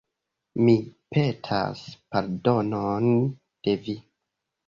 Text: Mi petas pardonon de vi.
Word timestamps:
Mi 0.67 0.73
petas 1.17 1.83
pardonon 2.15 3.07
de 3.67 3.77
vi. 3.85 3.97